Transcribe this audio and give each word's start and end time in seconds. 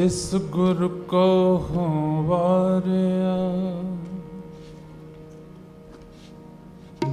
ਤਿਸ 0.00 0.34
ਗੁਰ 0.50 0.86
ਕੋ 1.08 1.24
ਵਾਰਿਆ 2.26 3.34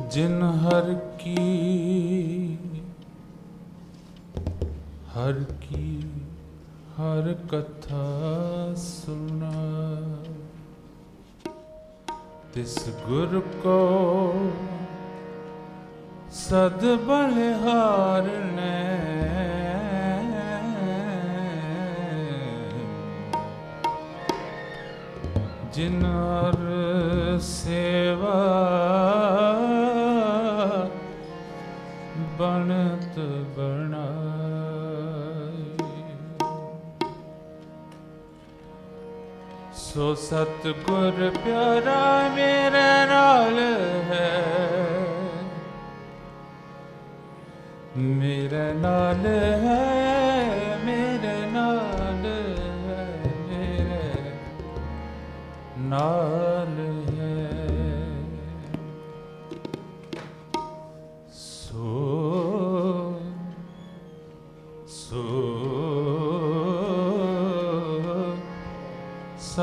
ਜਿਨ 0.09 0.43
ਹਰ 0.61 0.93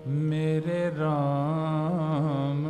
ਮੇਰੇ 0.07 0.89
RAM 0.89 2.65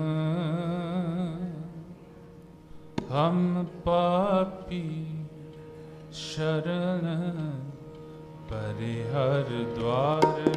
ਹਮ 3.11 3.65
ਪਾਪੀ 3.85 5.04
शरण 6.35 7.05
परिहर 8.49 9.51
द्वार 9.75 10.54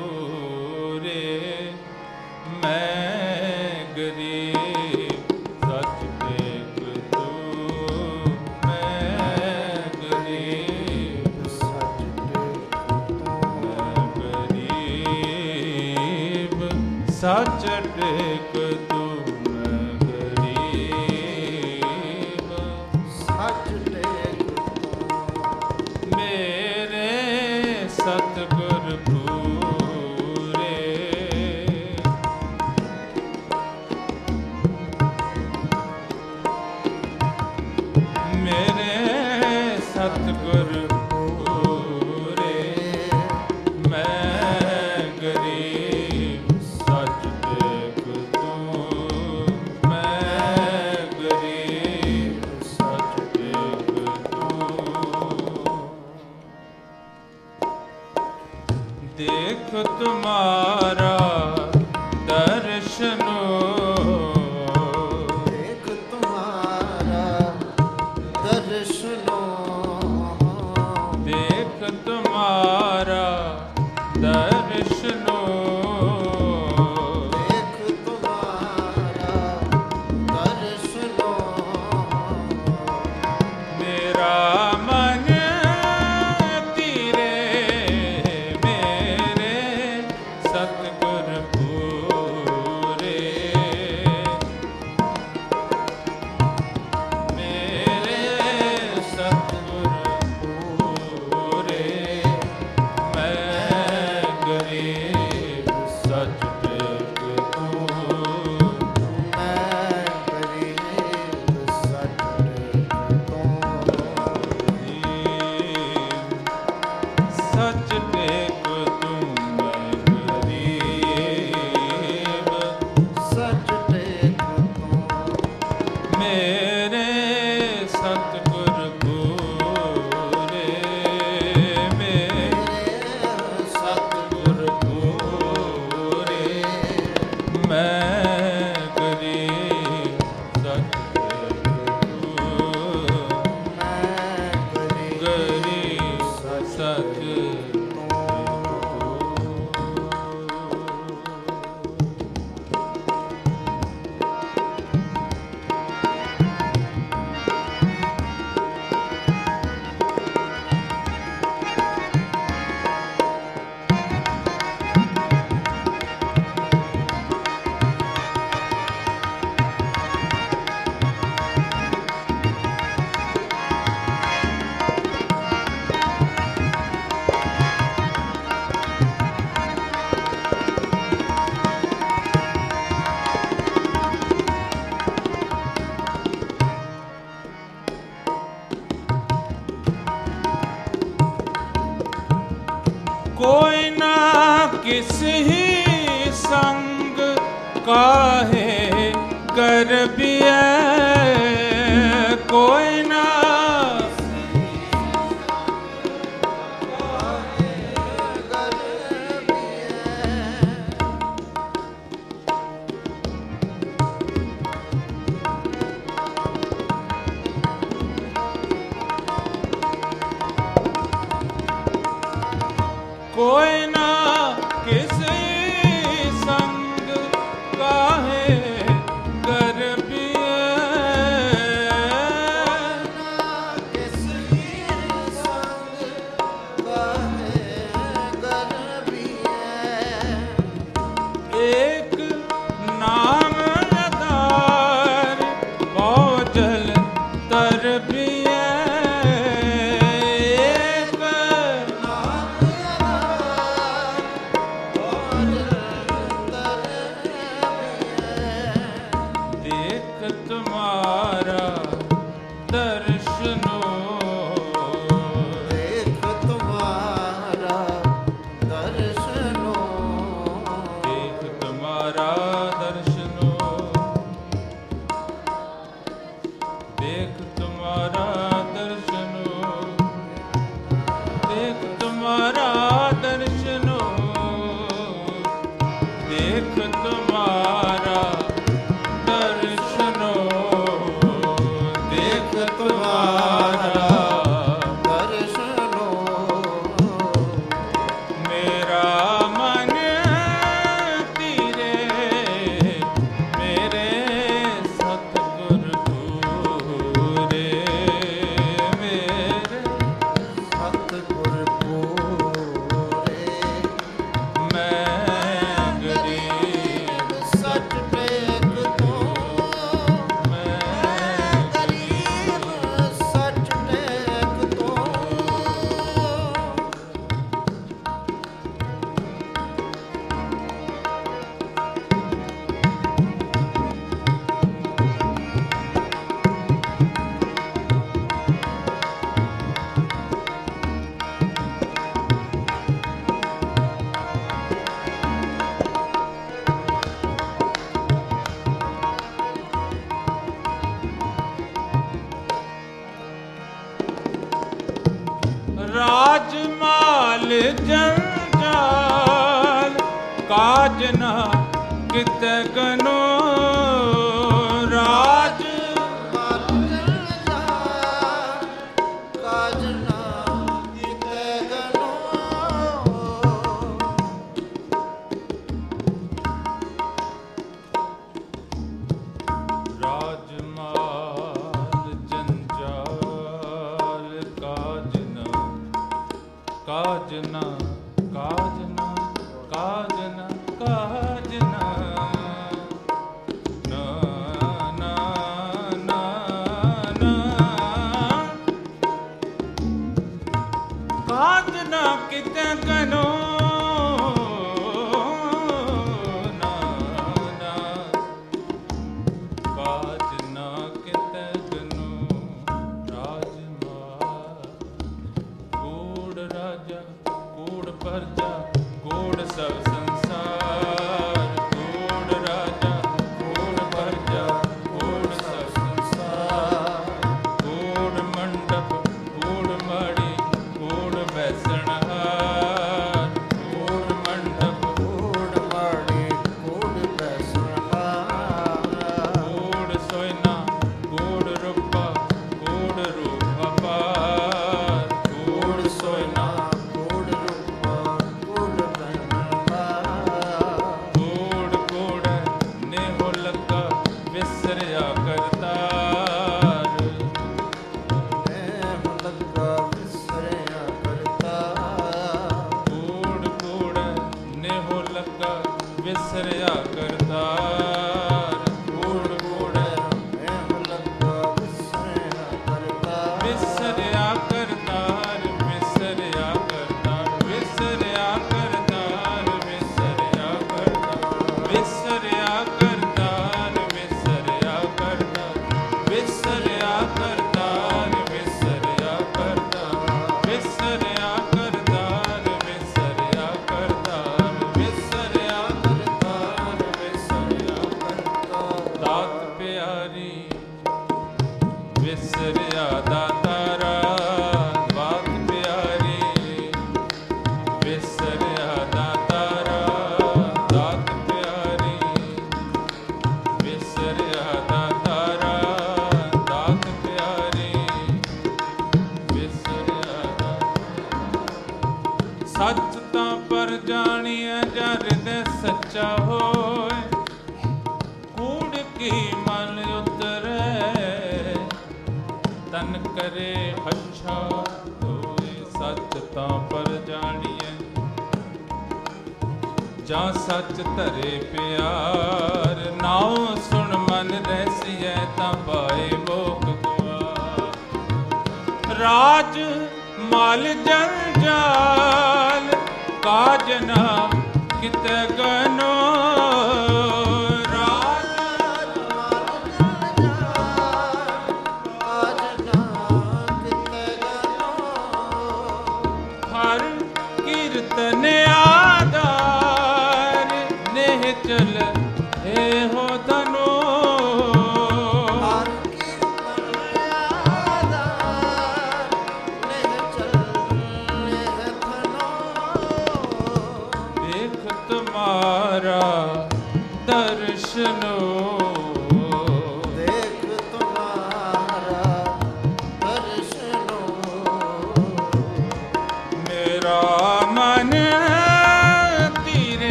ਦੇਖ 277.07 277.41
ਤੁਮਾਰਾ 277.55 278.36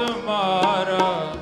ਮਾਰਾ 0.00 1.32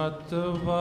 ਮਤਵਾਰਾ 0.00 0.80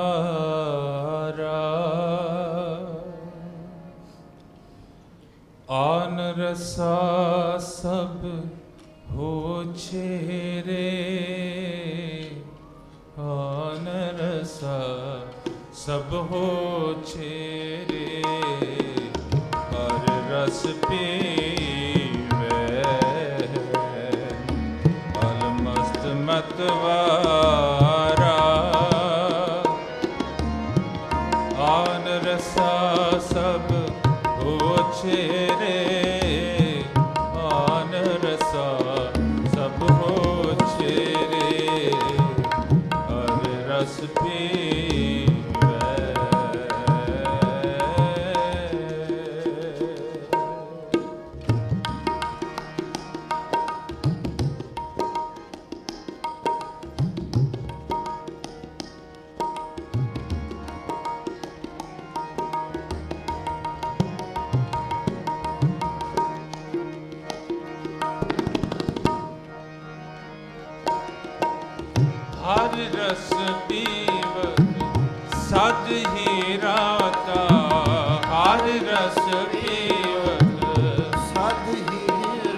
ਰਸ 78.99 79.17
ਪੀਵਤ 79.51 81.15
ਸਾਧ 81.27 81.67
ਹੀ 81.69 82.07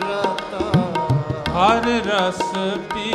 ਰਾਤਾ। 0.02 0.64
ਹਰ 1.52 1.86
ਰਸ 2.06 2.42
ਪੀ 2.94 3.11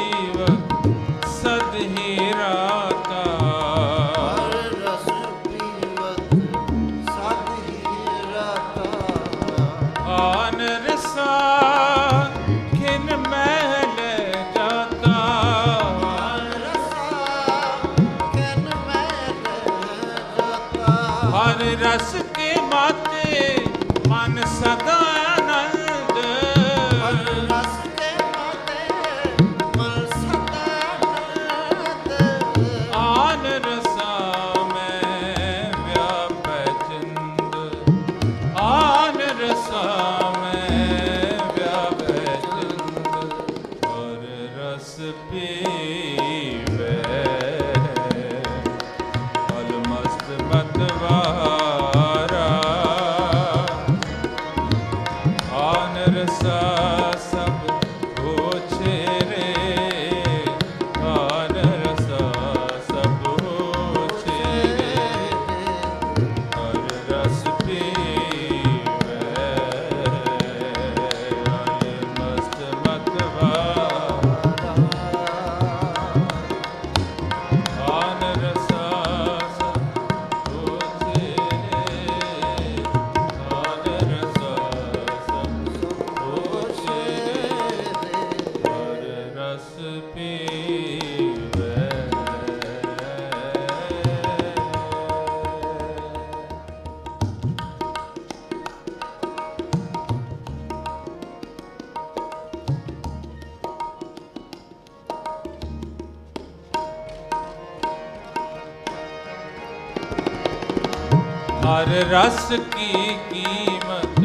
ਰਸ 111.97 112.49
ਕੀ 112.51 112.93
ਕੀਮਤ? 113.33 114.21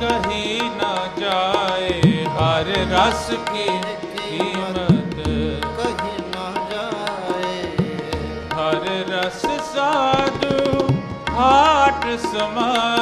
ਕਹੀ 0.00 0.60
ਨਾ 0.76 0.94
ਜਾਏ 1.18 2.24
ਹਰ 2.26 2.66
ਰਸ 2.90 3.30
ਕੀ 3.52 3.66
ਕੀਮਤ? 4.02 5.14
ਕਹੀ 5.76 6.16
ਨਾ 6.34 6.52
ਜਾਏ। 6.70 7.62
ਹਰ 8.54 8.88
ਰਸ 9.10 9.42
ਸਾਧੂ 9.74 10.86
ਹਾਟ 11.38 12.06
ਸਮਾਏ 12.20 13.01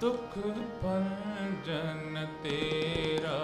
ਦੁਖ 0.00 0.38
ਭੰਜਨ 0.82 2.26
ਤੇਰਾ 2.42 3.38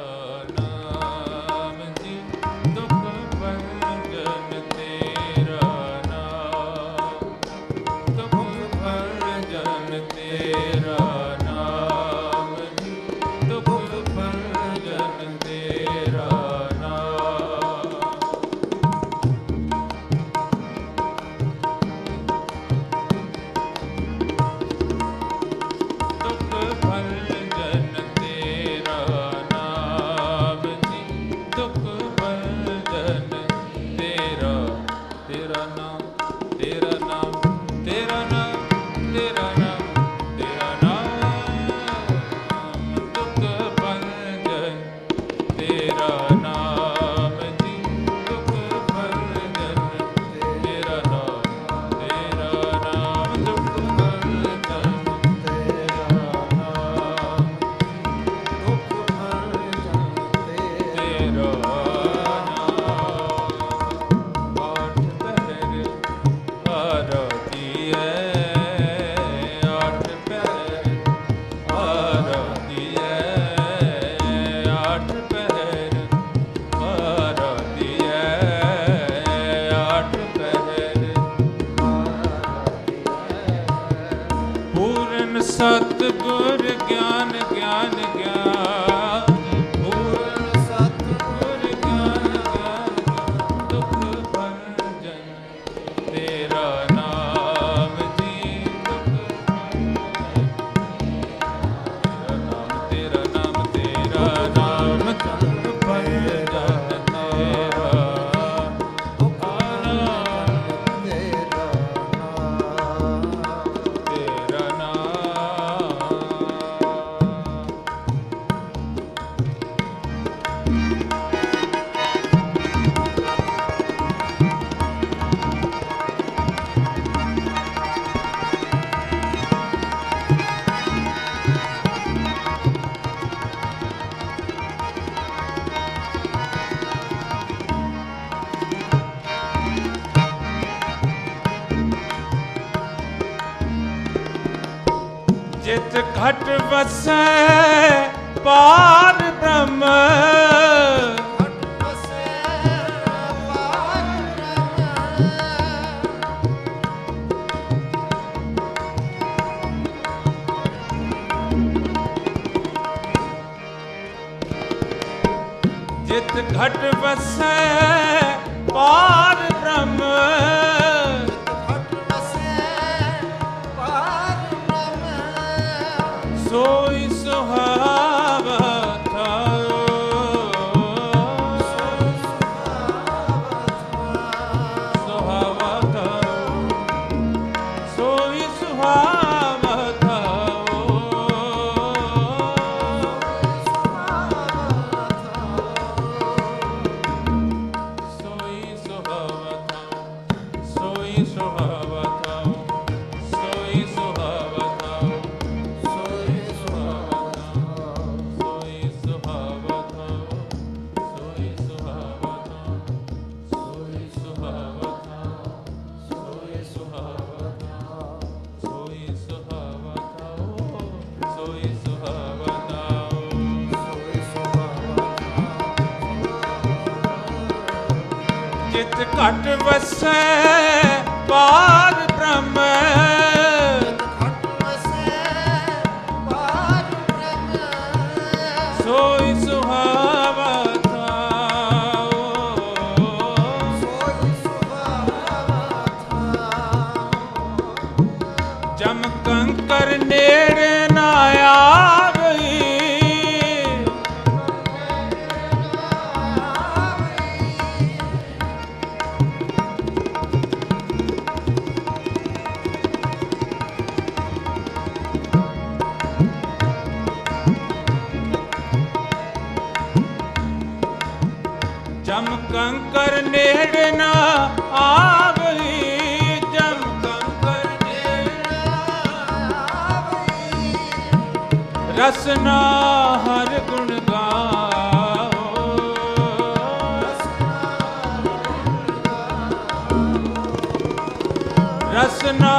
ਰਸਨਾ 291.95 292.55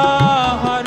ਹਰ 0.64 0.85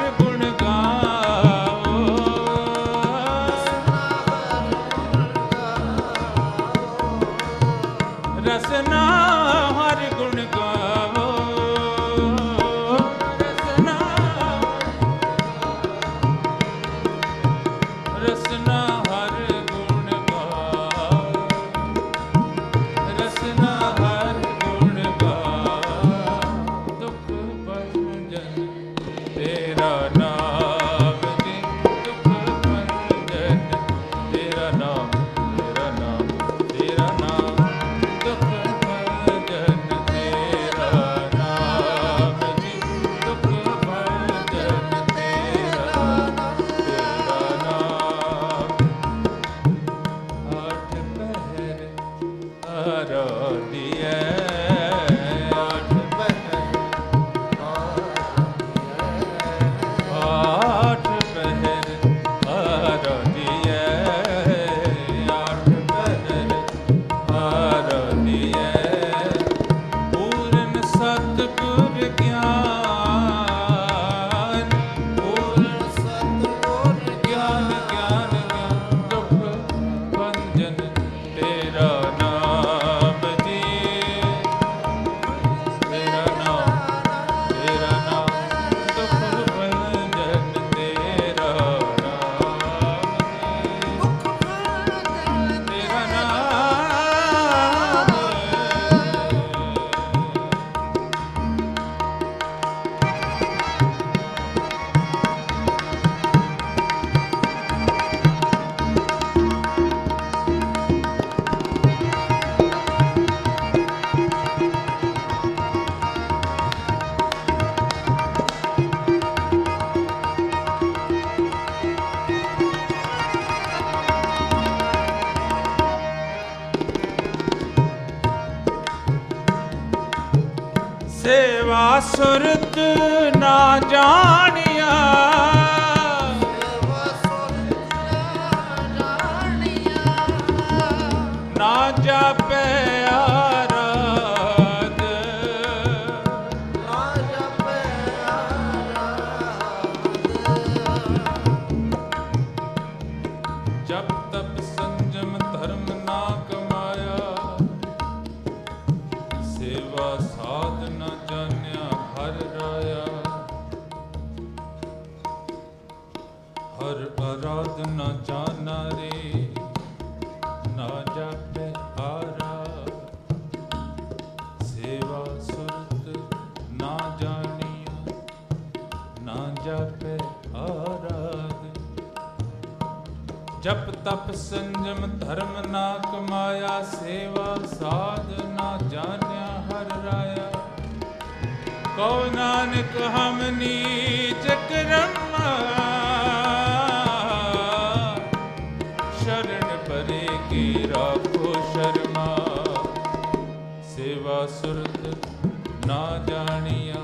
ਤੁਰਤ 204.68 205.86
ਨਾ 205.86 206.24
ਜਾਣੀਆਂ, 206.28 207.02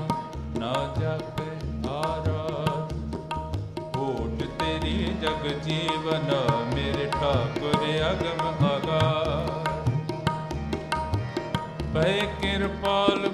ਨਾ 0.59 0.73
ਜਾਪੇ 0.99 1.45
ਆਰਾਧ 1.89 2.93
ਹੋਠ 3.95 4.43
ਤੇਰੀ 4.59 5.13
ਜਗ 5.21 5.47
ਜੀਵਨ, 5.63 6.29
ਮੇਰੇ 6.75 7.05
ਠਾਕੁਰ 7.11 7.85
ਅਗਮ 8.11 8.67
ਅਗਾ 8.67 9.01
ਬੈ 11.93 12.13
ਕਿਰਪਾਲ 12.41 13.27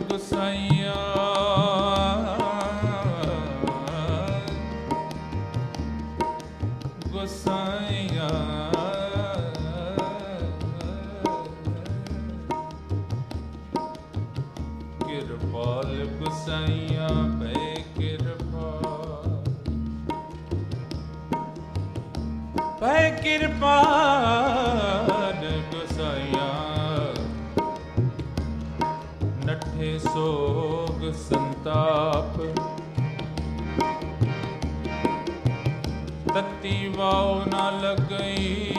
ਪਾਉ 37.01 37.45
ਨਾ 37.45 37.69
ਲੱਗਈ। 37.71 38.73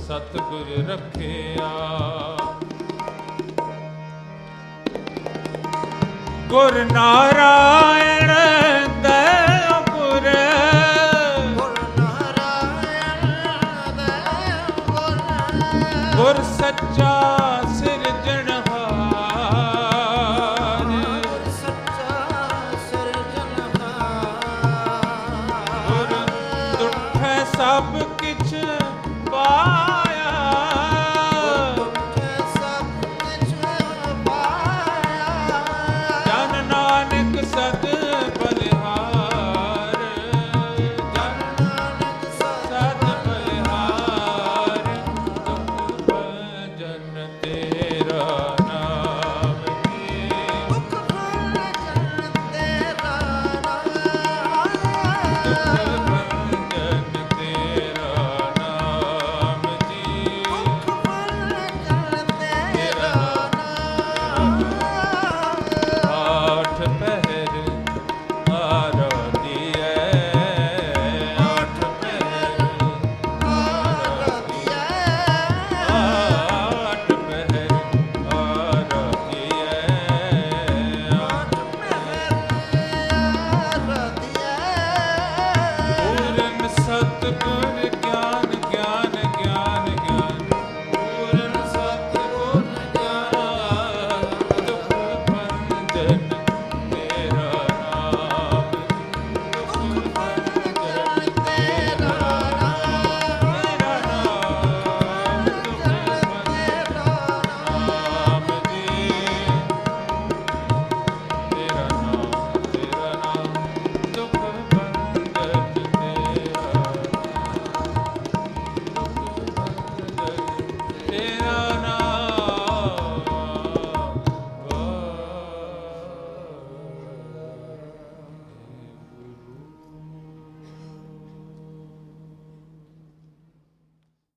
ਸਤਿਗੁਰ 0.00 0.84
ਰੱਖਿਆ। 0.88 1.70
ਗੁਰ 6.48 6.84
ਨਾਰਾਇਣ 6.92 8.15